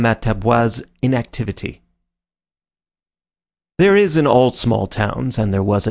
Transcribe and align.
BAMATABOIS'S 0.01 0.81
INACTIVITY 1.03 1.83
There 3.77 3.95
is 3.95 4.17
in 4.17 4.25
all 4.25 4.51
small 4.51 4.87
towns, 4.87 5.37
and 5.37 5.53
there 5.53 5.61
was 5.61 5.75
at 5.75 5.77
M. 5.77 5.79